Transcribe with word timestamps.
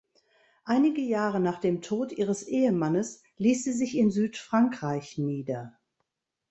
Einige 0.65 1.01
Jahre 1.03 1.39
nach 1.39 1.59
dem 1.59 1.83
Tod 1.83 2.11
ihres 2.11 2.41
Ehemannes 2.47 3.21
ließ 3.37 3.65
sie 3.65 3.73
sich 3.73 3.95
in 3.95 4.09
Südfrankreich 4.09 5.19
nieder. 5.19 5.77